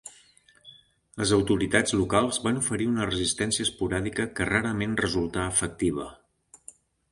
Les 1.21 1.33
autoritats 1.37 1.93
locals 1.99 2.39
van 2.47 2.57
oferir 2.63 2.89
una 2.93 3.07
resistència 3.11 3.67
esporàdica 3.69 4.27
que 4.41 4.51
rarament 4.51 4.99
resultà 5.05 5.47
efectiva. 5.55 6.11